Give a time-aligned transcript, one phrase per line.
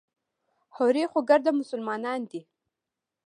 [0.75, 2.41] هورې خو ګرده مسلمانان دي.